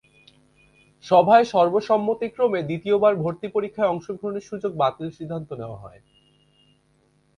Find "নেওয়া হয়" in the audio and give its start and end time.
5.53-5.99